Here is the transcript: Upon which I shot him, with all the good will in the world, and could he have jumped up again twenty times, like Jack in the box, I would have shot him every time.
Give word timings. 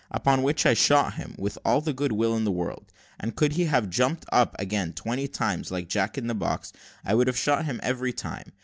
Upon 0.09 0.41
which 0.41 0.65
I 0.65 0.73
shot 0.73 1.13
him, 1.13 1.35
with 1.37 1.59
all 1.63 1.79
the 1.79 1.93
good 1.93 2.11
will 2.11 2.35
in 2.35 2.43
the 2.43 2.51
world, 2.51 2.91
and 3.19 3.35
could 3.35 3.51
he 3.53 3.65
have 3.65 3.87
jumped 3.91 4.25
up 4.31 4.55
again 4.57 4.93
twenty 4.93 5.27
times, 5.27 5.69
like 5.69 5.89
Jack 5.89 6.17
in 6.17 6.25
the 6.25 6.33
box, 6.33 6.73
I 7.05 7.13
would 7.13 7.27
have 7.27 7.37
shot 7.37 7.65
him 7.65 7.79
every 7.83 8.11
time. 8.11 8.51